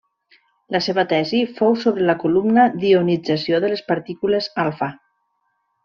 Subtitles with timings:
[0.75, 4.93] La seva tesi fou sobre la columna d'ionització de les partícules alfa.